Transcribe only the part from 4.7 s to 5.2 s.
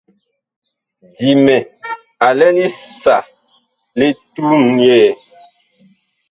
yɛɛ.